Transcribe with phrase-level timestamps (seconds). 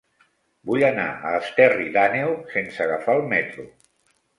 [0.69, 3.73] Vull anar a Esterri d'Àneu sense agafar el metro.